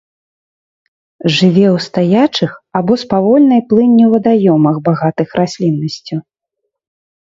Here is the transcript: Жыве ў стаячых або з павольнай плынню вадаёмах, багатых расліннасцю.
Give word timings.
Жыве 1.35 1.65
ў 1.75 1.83
стаячых 1.87 2.51
або 2.81 2.93
з 3.03 3.11
павольнай 3.13 3.61
плынню 3.69 4.05
вадаёмах, 4.17 4.75
багатых 4.93 5.27
расліннасцю. 5.45 6.15